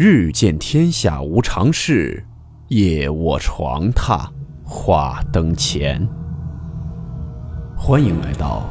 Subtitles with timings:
[0.00, 2.24] 日见天下无常事，
[2.68, 4.30] 夜卧床榻
[4.64, 6.08] 话灯前。
[7.76, 8.70] 欢迎来到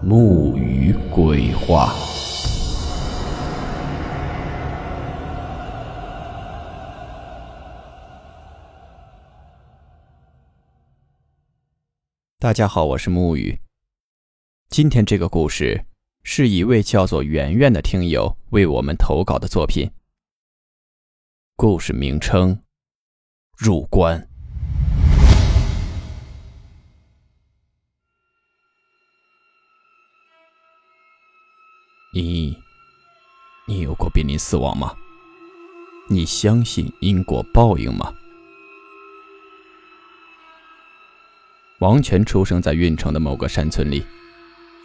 [0.00, 1.92] 木鱼鬼话。
[12.38, 13.58] 大家好，我是木鱼。
[14.68, 15.84] 今天这个故事
[16.22, 19.90] 是一位叫做圆圆的听友为我们投稿的作品。
[21.60, 22.56] 故事名称：
[23.56, 24.28] 入关。
[32.14, 32.56] 你，
[33.66, 34.94] 你有过濒临死亡吗？
[36.08, 38.14] 你相信因果报应吗？
[41.80, 44.06] 王权出生在运城的某个山村里。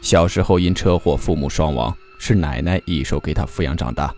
[0.02, 4.12] 小时候因车祸父母双亡，是奶奶一手给他抚养长大。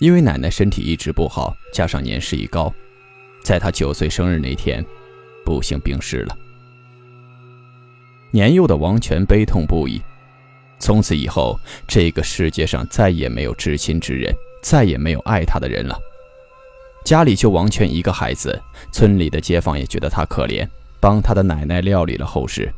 [0.00, 2.72] 因为奶奶身体一直不好，加上年事已高，
[3.44, 4.84] 在他九岁生日那天，
[5.44, 6.36] 不幸病逝了。
[8.30, 10.00] 年幼的王权悲痛不已，
[10.78, 15.98] 从此以后，这个世界上再也没有至亲之人，再也没有爱他的人了。
[17.04, 18.58] 家里就王权一个孩子，
[18.90, 20.66] 村里的街坊也觉得他可怜，
[20.98, 22.72] 帮他的奶奶料理了后事。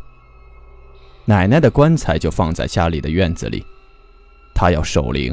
[1.24, 3.64] 奶奶的棺材就放在家里的院子里，
[4.52, 5.32] 他要守灵，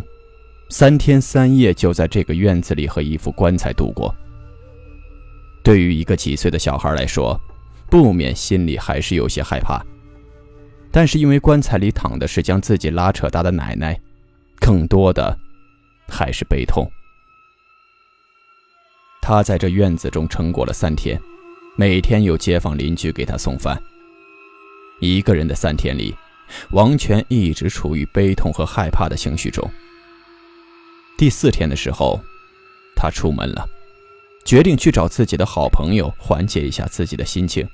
[0.70, 4.14] 三天三夜就在这个院子里和一副棺材度过。
[5.64, 7.40] 对于一个几岁的小孩来说，
[7.90, 9.84] 不免心里还是有些害怕。
[10.92, 14.00] 但是因为棺材里躺的是将自己拉扯大的奶奶，
[14.60, 15.38] 更多的
[16.08, 16.90] 还是悲痛。
[19.22, 21.20] 他在这院子中撑过了三天，
[21.76, 23.80] 每天有街坊邻居给他送饭。
[25.00, 26.16] 一个人的三天里，
[26.72, 29.68] 王权一直处于悲痛和害怕的情绪中。
[31.20, 32.18] 第四天的时候，
[32.96, 33.68] 他出门了，
[34.46, 37.68] 决定去找自己的好朋友缓解一下自己的心情。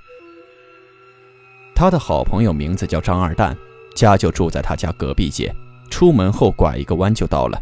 [1.76, 3.56] 他的好朋友名字叫张二蛋，
[3.94, 5.54] 家就住在他家隔壁街，
[5.92, 7.62] 出门后拐一个弯就到了。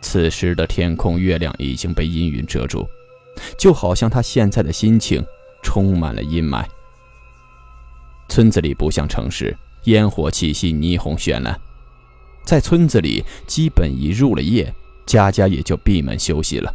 [0.00, 2.88] 此时的天空，月亮已经被阴云遮住，
[3.56, 5.24] 就好像他现在的心情
[5.62, 6.64] 充满了阴霾。
[8.28, 11.56] 村子里不像城市，烟火气息、霓虹绚烂。
[12.44, 14.74] 在村子里，基本一入了夜，
[15.06, 16.74] 家家也就闭门休息了。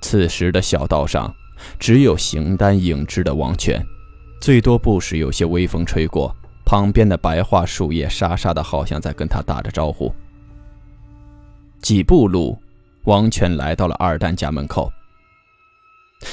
[0.00, 1.34] 此时的小道上，
[1.78, 3.84] 只有形单影只的王权，
[4.40, 10.14] 最多不时有些微风吹过，旁边的白桦树叶沙沙的，好像在跟他打着招呼。
[11.80, 12.58] 几步路，
[13.04, 14.92] 王权来到了二蛋家门口。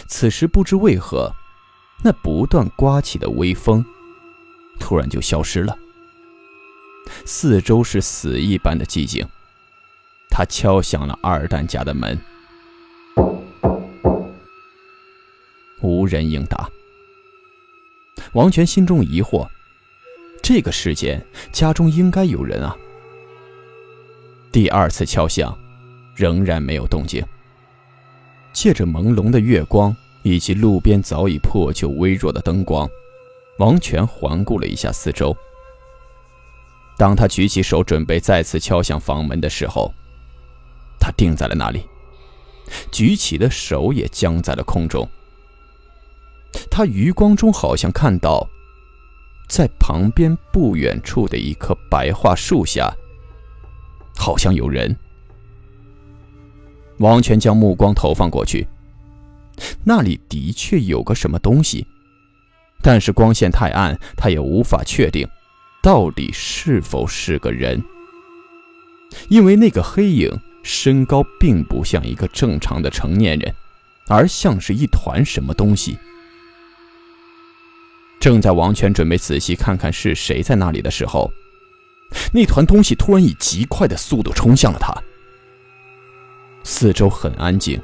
[0.07, 1.31] 此时不知为何。
[2.05, 3.85] 那不断刮起的微风，
[4.77, 5.77] 突然就消失了。
[7.25, 9.27] 四周是死一般的寂静。
[10.29, 12.19] 他敲响了二蛋家的门，
[15.81, 16.69] 无人应答。
[18.33, 19.47] 王权心中疑惑：
[20.41, 22.75] 这个时间家中应该有人啊。
[24.51, 25.57] 第二次敲响，
[26.15, 27.23] 仍然没有动静。
[28.51, 29.95] 借着朦胧的月光。
[30.25, 32.89] 以及路边早已破旧、微弱的灯光，
[33.57, 35.35] 王权环顾了一下四周。
[37.03, 39.93] 当他举起手准备再次敲响房门的时候，
[41.01, 41.85] 他定在了那里，
[42.93, 45.05] 举起的手也僵在了空中。
[46.71, 48.47] 他余光中好像看到，
[49.49, 52.95] 在旁边不远处的一棵白桦树下，
[54.15, 54.95] 好像有人。
[56.99, 58.65] 王权将目光投放过去。
[59.83, 61.85] 那里的确有个什么东西，
[62.81, 65.27] 但是光线太暗，他也无法确定，
[65.83, 67.83] 到底是否是个人。
[69.27, 70.31] 因为那个黑影
[70.63, 73.53] 身高并不像一个正常的成年人，
[74.07, 75.99] 而像是一团什么东西。
[78.19, 81.31] 正在王权准备仔细看看是谁在那里的时候，
[82.31, 84.91] 那团东西突然以极快的速度冲向了他。
[86.63, 87.79] 四周很安静。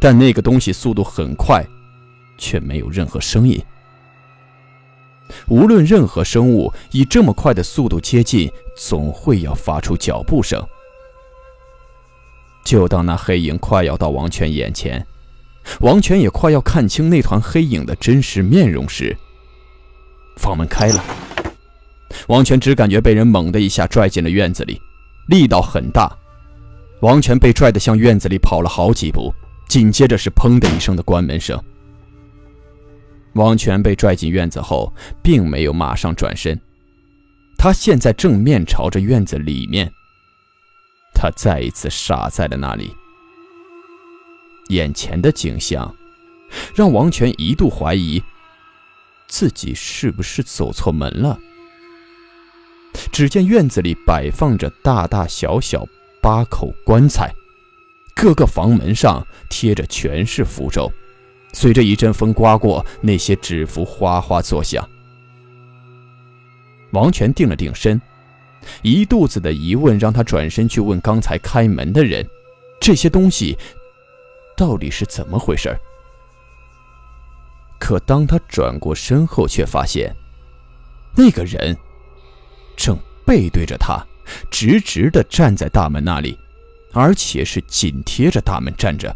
[0.00, 1.62] 但那个东西速度很快，
[2.38, 3.62] 却没有任何声音。
[5.48, 10.62] 无论任何生物以这么快的速度接近，总会要发出脚步声。
[12.64, 15.06] 就当那黑影快要到王权眼前，
[15.80, 19.16] 王权也快要看清那团黑影的真实面容时，
[20.36, 21.04] 房门开了。
[22.28, 24.80] 王权只感觉被人猛的一下拽进了院子里，
[25.28, 26.10] 力道很大。
[27.00, 29.34] 王权被拽得向院子里跑了好几步。
[29.66, 31.60] 紧接着是“砰”的一声的关门声。
[33.34, 34.92] 王权被拽进院子后，
[35.22, 36.60] 并没有马上转身，
[37.58, 39.92] 他现在正面朝着院子里面。
[41.14, 42.94] 他再一次傻在了那里。
[44.68, 45.94] 眼前的景象，
[46.74, 48.22] 让王权一度怀疑
[49.26, 51.38] 自己是不是走错门了。
[53.12, 55.86] 只见院子里摆放着大大小小
[56.22, 57.34] 八口棺材，
[58.14, 60.92] 各个房门上贴着全是符咒，
[61.54, 64.86] 随着一阵风刮过，那些纸符哗哗作响。
[66.90, 68.00] 王权定了定身，
[68.82, 72.28] 一肚子的疑问让他转身去问刚才开门的人
[72.80, 73.56] ：“这些东西
[74.56, 75.74] 到底是怎么回事？”
[77.78, 80.14] 可当他转过身后，却发现
[81.16, 81.76] 那个人
[82.76, 84.04] 正背对着他，
[84.50, 86.38] 直直的站在大门那里，
[86.92, 89.14] 而且是紧贴着大门站着。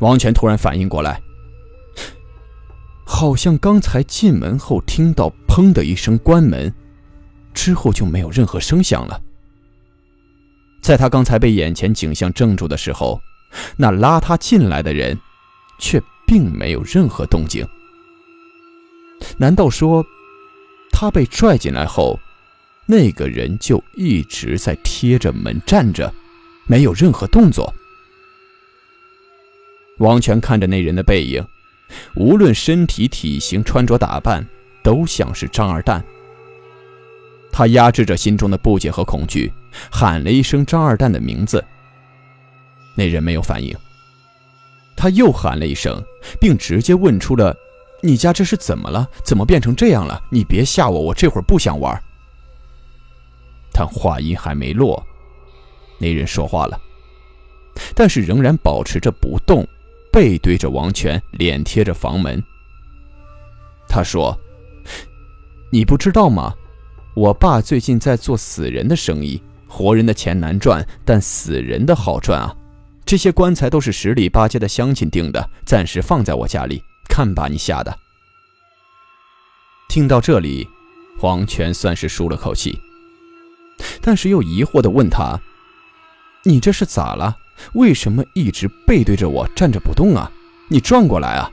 [0.00, 1.20] 王权突然反应过来。
[3.04, 6.74] 好像刚才进门后听到“砰”的一声关门，
[7.54, 9.20] 之后就没有任何声响了。
[10.82, 13.20] 在他刚才被眼前景象怔住的时候，
[13.76, 15.18] 那拉他进来的人
[15.78, 17.66] 却并没有任何动静。
[19.38, 20.04] 难道说，
[20.90, 22.18] 他被拽进来后，
[22.86, 26.12] 那个人就一直在贴着门站着，
[26.66, 27.72] 没有任何动作？
[29.98, 31.44] 王权看着那人的背影。
[32.16, 34.44] 无论身体、体型、穿着打扮，
[34.82, 36.04] 都像是张二蛋。
[37.52, 39.52] 他压制着心中的不解和恐惧，
[39.90, 41.64] 喊了一声张二蛋的名字。
[42.96, 43.74] 那人没有反应。
[44.96, 46.02] 他又喊了一声，
[46.40, 47.56] 并直接问出了
[48.02, 49.08] ：“你家这是怎么了？
[49.24, 50.20] 怎么变成这样了？
[50.30, 52.02] 你别吓我，我这会儿不想玩。”
[53.72, 55.06] 但话音还没落，
[55.98, 56.80] 那人说话了，
[57.94, 59.66] 但是仍然保持着不动。
[60.12, 62.42] 背对着王权，脸贴着房门。
[63.88, 64.38] 他说
[65.70, 66.54] ：“你不知道吗？
[67.14, 72.54] 我爸最近在做死人的生意，活人的钱难赚，但死人的好赚啊。
[73.04, 76.82] 这些棺材都是十里八街的乡亲订的，暂时放在我家里。
[77.08, 77.96] 看把你吓的！”
[79.88, 80.68] 听到这里，
[81.20, 82.78] 王权算是舒了口气，
[84.02, 85.40] 但是又疑惑地问他
[86.44, 87.38] ：“你这是咋了？”
[87.74, 90.30] 为什么一直背对着我站着不动啊？
[90.68, 91.50] 你转过来啊！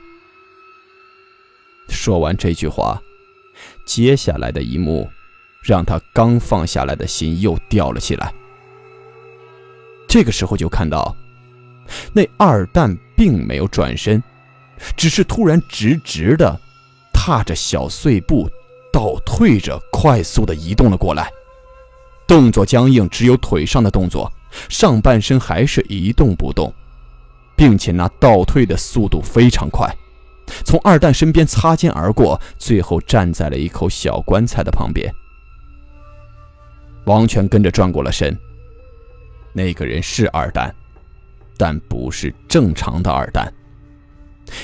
[1.88, 3.00] 说完这句话，
[3.84, 5.08] 接下来的一幕
[5.62, 8.32] 让他刚放下来的心又吊了起来。
[10.08, 11.16] 这个时候就看到，
[12.12, 14.22] 那二蛋并没有转身，
[14.96, 16.60] 只是突然直直的
[17.12, 18.48] 踏着小碎步
[18.92, 21.30] 倒退着，快速的移动了过来，
[22.26, 24.32] 动作僵硬，只有腿上的动作。
[24.68, 26.72] 上半身还是一动不动，
[27.56, 29.88] 并且那倒退的速度非常快，
[30.64, 35.12] 从二蛋身边擦肩而过，最后站在了一口小棺材的旁边。
[37.04, 38.36] 王权跟着转过了身。
[39.52, 40.74] 那个人是二蛋，
[41.56, 43.52] 但不是正常的二蛋，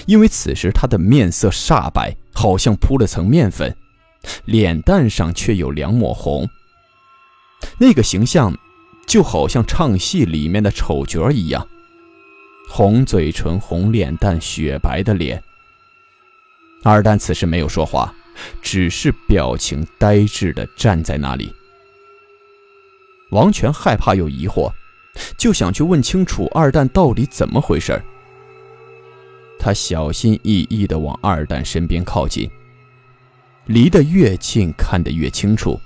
[0.06, 3.76] 因为此时他的面色煞白，好像铺了层面粉，
[4.46, 6.48] 脸蛋上却有两抹红。
[7.78, 8.52] 那个形象。
[9.10, 11.66] 就好像唱戏里面的丑角一样，
[12.68, 15.42] 红嘴唇、红脸蛋、雪白的脸。
[16.84, 18.14] 二蛋此时没有说话，
[18.62, 21.52] 只是表情呆滞的站在那里。
[23.32, 24.72] 王权害怕又疑惑，
[25.36, 28.00] 就想去问清楚二蛋到底怎么回事
[29.58, 32.48] 他小心翼翼地往二蛋身边靠近，
[33.66, 35.80] 离得越近，看得越清楚。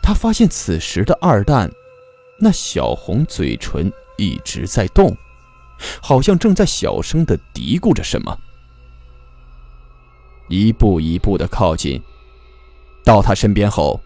[0.00, 1.68] 他发现此时的二蛋。
[2.38, 5.16] 那小红嘴唇一直在动，
[6.02, 8.38] 好像正在小声的嘀咕着什么。
[10.48, 12.00] 一步一步的靠近，
[13.04, 14.00] 到他身边后，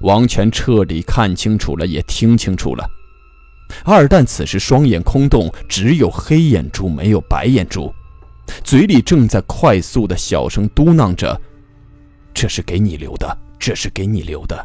[0.00, 2.86] 王权彻底看清楚了，也听清楚了。
[3.84, 7.94] 二蛋此时双眼空洞，只有黑眼珠，没有白眼珠，
[8.62, 11.40] 嘴里正在快速的小声嘟囔着
[12.34, 14.62] ：“这是给你留的，这是给你留的。”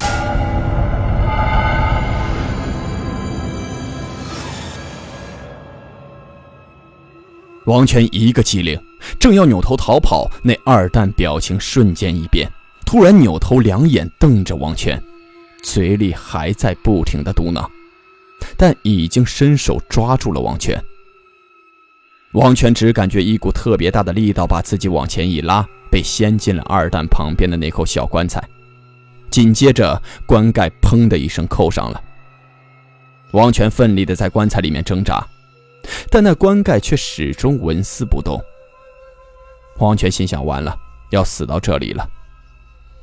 [7.66, 8.80] 王权一个机灵，
[9.20, 12.52] 正要扭头逃跑，那二蛋表情瞬间一变，
[12.86, 15.02] 突然扭头，两眼瞪着王权，
[15.62, 17.70] 嘴里还在不停的嘟囔，
[18.58, 20.84] 但已经伸手抓住了王权。
[22.32, 28.44] 王权只感觉一股特别大的力道把自己往前一拉，被掀进了二蛋旁边的那口小棺材，
[29.30, 32.02] 紧接着棺盖砰的一声扣上了。
[33.32, 35.24] 王权奋力的在棺材里面挣扎。
[36.10, 38.40] 但那棺盖却始终纹丝不动。
[39.78, 40.78] 王权心想：完了，
[41.10, 42.08] 要死到这里了。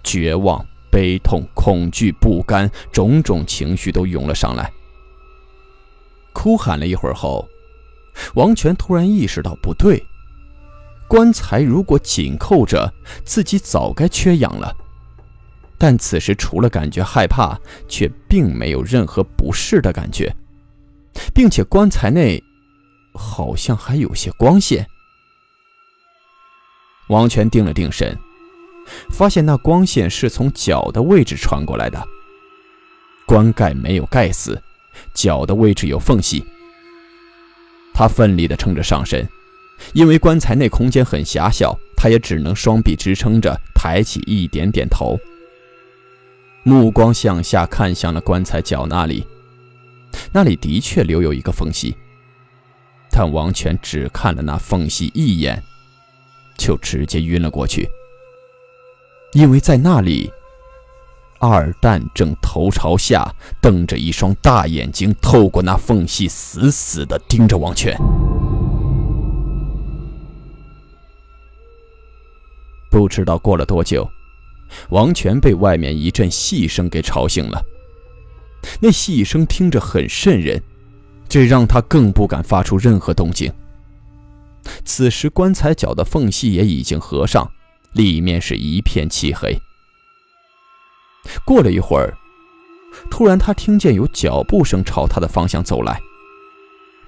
[0.04, 4.70] 绝望、悲痛、恐惧、不甘，种种情绪都涌了上来。
[6.32, 7.49] 哭喊了一会儿后，
[8.35, 10.00] 王权突然意识到不对，
[11.08, 12.92] 棺材如果紧扣着，
[13.25, 14.73] 自己早该缺氧了。
[15.76, 17.58] 但此时除了感觉害怕，
[17.88, 20.35] 却并没有任何不适的感觉，
[21.35, 22.42] 并且棺材内
[23.18, 24.88] 好像还有些光线。
[27.08, 28.16] 王权定了定神，
[29.10, 32.02] 发现那光线是从脚的位置传过来的。
[33.26, 34.62] 棺盖没有盖死，
[35.12, 36.44] 脚的位置有缝隙。
[37.92, 39.28] 他奋力地撑着上身，
[39.92, 45.18] 因为棺材内空间很狭小，他也只能双臂支撑着，抬起一点点头。
[46.62, 49.26] 目光向下看向了棺材脚那里，
[50.32, 51.96] 那里的确留有一个缝隙，
[53.18, 55.60] 但王权只看了那缝隙一眼。
[56.56, 57.88] 就直接晕了过去，
[59.32, 60.32] 因为在那里，
[61.40, 67.96] 二蛋正头朝下，瞪着一双大眼睛，透过那缝隙死死地盯着王权。
[72.88, 74.08] 不知道过了多久，
[74.90, 77.64] 王权被外面一阵细声给吵醒了。
[78.80, 80.62] 那细声听着很瘆人，
[81.28, 83.52] 这让他更不敢发出任何动静。
[84.85, 87.50] 此时，棺材脚的缝隙也已经合上，
[87.92, 89.56] 里面是一片漆黑。
[91.44, 92.16] 过了一会儿，
[93.11, 96.00] 突然他听见有脚步声朝他的方向走来，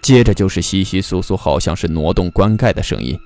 [0.03, 3.19] 接着就是窸窸窣窣，好像是挪动棺盖的声音。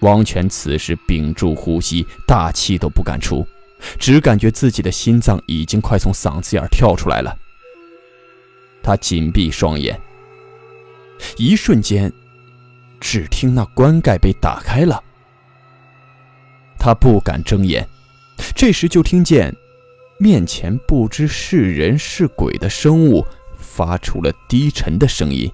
[0.00, 3.46] 王权此时屏住呼吸，大气都不敢出，
[3.98, 7.36] 只感觉自己的心脏已经快从嗓子眼跳出来了。
[8.82, 10.00] 他紧闭双眼，
[11.36, 12.12] 一瞬间。
[13.02, 15.02] 只听那棺盖被打开了，
[16.78, 17.88] 他不敢睁眼。
[18.54, 19.56] 这时就听见
[20.18, 25.50] 面前不知是人是鬼的生物发出了低沉的声音，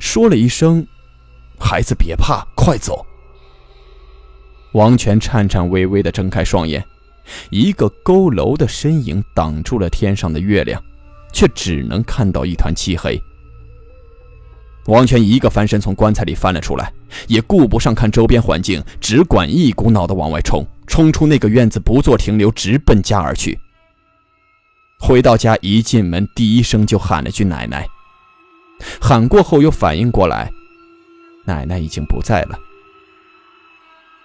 [0.00, 0.86] 说了一声
[1.60, 3.04] ：“孩子别怕，快走。”
[4.72, 6.82] 王权颤颤巍巍地睁开双眼，
[7.50, 10.82] 一个佝偻的身影挡住了天上的月亮，
[11.34, 13.20] 却只能看到一团漆黑。
[14.86, 16.92] 王权一个翻身从棺材里翻了出来，
[17.26, 23.58] 也顾不上看周边环境，只管一股脑的往外冲，冲出那个院子，不做停留，直奔家而去。
[25.00, 27.86] 回到家，一进门，第一声就喊了句“奶奶”。
[29.00, 30.50] 喊过后，又反应过来，
[31.46, 32.58] 奶奶已经不在了。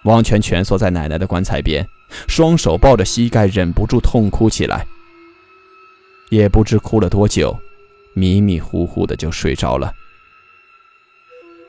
[0.04, 1.86] 王权蜷缩在奶奶的棺材边，
[2.28, 4.86] 双手抱着膝盖，忍不住痛哭起来。
[6.30, 7.58] 也不知哭了多久，
[8.14, 9.94] 迷迷糊糊的就睡着了。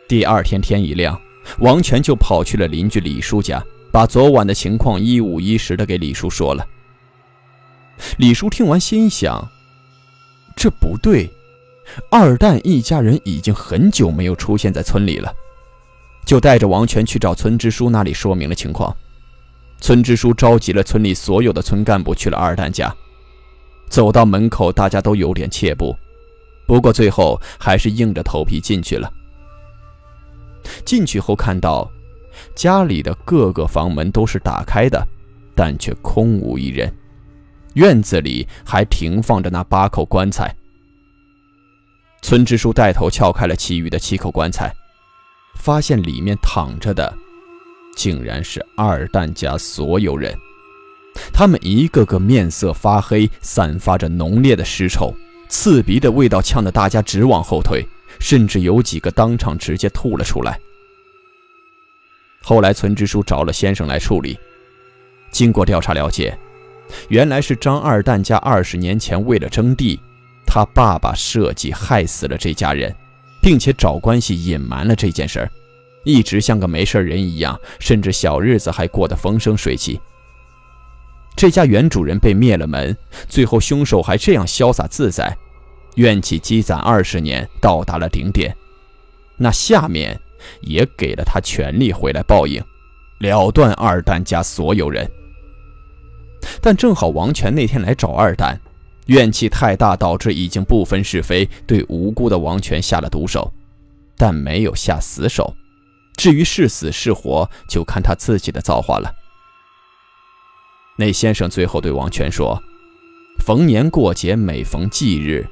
[0.06, 1.20] 第二天天一亮，
[1.58, 6.66] 王权就跑去了邻居李叔家，把昨晚的情况一五一十的给李叔说了。
[8.18, 9.48] 李叔听完，心想：
[10.56, 11.30] 这不对，
[12.10, 15.32] 二蛋一家人已经很久没有出现在村里了，
[16.26, 18.94] 就带着王权去找村支书那里说明了情况。
[19.80, 22.94] 村支书召集了村里所有的村干部去了二蛋家，
[23.90, 25.94] 走到门口，大家都有点怯步，
[26.66, 29.12] 不过最后还是硬着头皮进去了。
[30.84, 31.90] 进去后看到，
[32.54, 35.04] 家里的各个房门都是打开的，
[35.54, 36.90] 但却空无一人。
[37.74, 40.54] 院子里还停放着那八口棺材。
[42.22, 44.72] 村支书带头撬开了其余的七口棺材，
[45.56, 47.12] 发现里面躺着的，
[47.96, 50.32] 竟然是二蛋家所有人。
[51.32, 55.14] 他们一个个面色发黑，散发着浓烈的尸臭，
[55.48, 57.86] 刺鼻的味道呛得大家直往后退。
[58.18, 60.60] 甚至有几个当场直接吐了出来。
[62.42, 64.38] 后来村支书找了先生来处理，
[65.32, 66.36] 经过调查了解，
[67.08, 69.98] 原来是张二蛋家二十年前为了争地，
[70.46, 72.94] 他爸爸设计害死了这家人，
[73.40, 75.50] 并且找关系隐瞒了这件事儿，
[76.04, 79.98] 一直像个没事人一样，甚至小日子还过得风生水起。
[81.40, 82.94] 这家原主人被灭了门，
[83.26, 85.34] 最后凶手还这样潇洒自在。
[85.94, 88.54] 怨气积攒二十年，到达了顶点，
[89.38, 90.20] 那下面
[90.60, 92.62] 也给了他权力回来报应，
[93.20, 95.10] 了断二蛋家所有人。
[96.60, 98.60] 但正好王权那天来找二蛋，
[99.06, 103.50] 怨气太大，导致已经不分是非，对无辜的王权下了毒手，
[104.14, 105.56] 但没有下死手。
[106.18, 109.10] 至于是死是活，就看他自己的造化了。
[111.00, 112.62] 那先生最后对王权说
[113.42, 115.48] ：“逢年过节，每逢忌日。”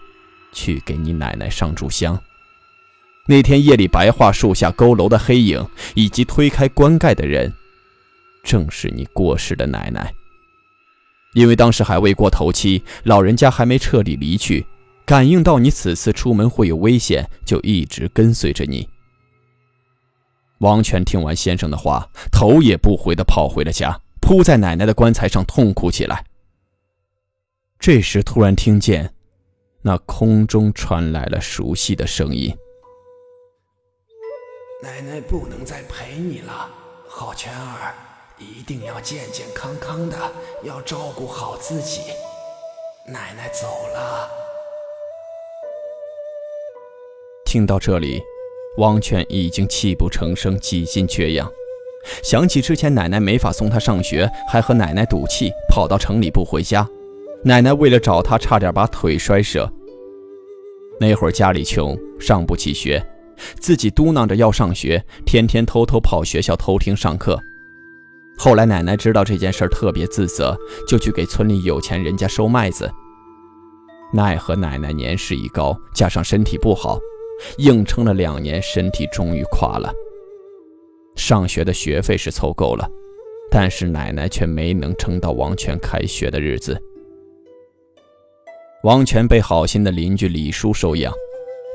[0.52, 2.22] 去给你奶奶上炷香。
[3.26, 7.50] 那天夜里，白桦树下佝偻的黑影，以及推开棺盖的人，
[8.42, 10.12] 正是你过世的奶奶。
[11.32, 14.66] 因为当时还未过头七，老人家还没彻底离去，
[15.06, 18.86] 感应到你此次出门会有危险，就一直跟随着你。
[20.58, 23.98] 王权听完先生的话，头也不回地跑回了家，
[24.28, 26.22] 扑在奶奶的棺材上痛哭起来。
[27.78, 29.14] 这时，突然听见
[29.80, 32.54] 那空中传来了熟悉的声音
[34.84, 36.68] ：“奶奶不能再陪你了，
[37.08, 37.94] 好全儿，
[38.36, 40.18] 一定要健健康康的，
[40.62, 42.02] 要照顾好自己。
[43.06, 44.28] 奶奶走了。”
[47.48, 48.20] 听到这里。
[48.76, 51.50] 王权已经泣不成声，几近缺氧。
[52.22, 56.86] 想起之前奶奶没法送他上学，还和奶奶赌气跑到城里不回家。
[57.44, 59.70] 奶奶为了找他，差点把腿摔折。
[61.00, 63.04] 那会儿家里穷，上不起学，
[63.60, 67.38] 自己嘟囔着要上学，天天偷偷跑学校偷听上课。
[68.36, 70.56] 后来奶奶知道这件事，特别自责，
[70.88, 72.90] 就去给村里有钱人家收麦子。
[74.12, 76.98] 奈何奶奶年事已高，加上身体不好。
[77.58, 79.92] 硬撑了两年，身体终于垮了。
[81.18, 82.88] 上学的学费是凑够了，
[83.50, 86.80] 但是奶奶却没能撑到王权开学的日子。
[88.84, 91.12] 王权被好心的邻居李叔收养，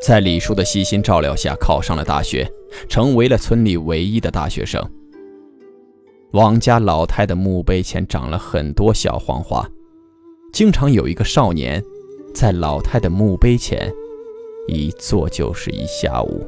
[0.02, 2.50] 在李叔的悉心照料下，考上了大学，
[2.88, 4.82] 成为了村里唯一的大学生。
[6.32, 9.70] 王家老太的墓碑前长了很多小黄花，
[10.54, 11.84] 经常有一个少年，
[12.34, 13.94] 在老太的墓碑前。
[14.68, 16.48] 一坐就是一下午。